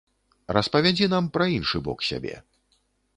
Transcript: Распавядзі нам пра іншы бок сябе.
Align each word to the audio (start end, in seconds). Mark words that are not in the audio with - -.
Распавядзі 0.55 1.09
нам 1.13 1.27
пра 1.37 1.45
іншы 1.57 1.83
бок 1.89 1.99
сябе. 2.09 2.33